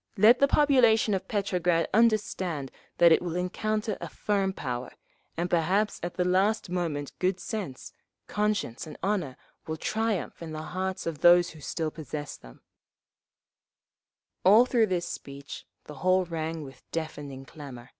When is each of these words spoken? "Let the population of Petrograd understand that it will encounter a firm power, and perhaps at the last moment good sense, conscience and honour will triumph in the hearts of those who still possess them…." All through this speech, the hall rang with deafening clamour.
"Let 0.16 0.38
the 0.38 0.46
population 0.46 1.14
of 1.14 1.26
Petrograd 1.26 1.88
understand 1.92 2.70
that 2.98 3.10
it 3.10 3.20
will 3.20 3.34
encounter 3.34 3.98
a 4.00 4.08
firm 4.08 4.52
power, 4.52 4.92
and 5.36 5.50
perhaps 5.50 5.98
at 6.04 6.14
the 6.14 6.24
last 6.24 6.70
moment 6.70 7.10
good 7.18 7.40
sense, 7.40 7.92
conscience 8.28 8.86
and 8.86 8.96
honour 9.02 9.36
will 9.66 9.76
triumph 9.76 10.40
in 10.40 10.52
the 10.52 10.62
hearts 10.62 11.06
of 11.06 11.22
those 11.22 11.50
who 11.50 11.60
still 11.60 11.90
possess 11.90 12.36
them…." 12.36 12.60
All 14.44 14.64
through 14.64 14.86
this 14.86 15.08
speech, 15.08 15.66
the 15.86 15.94
hall 15.94 16.24
rang 16.24 16.62
with 16.62 16.88
deafening 16.92 17.44
clamour. 17.44 17.90